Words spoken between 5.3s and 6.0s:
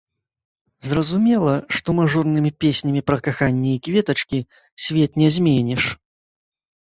зменіш.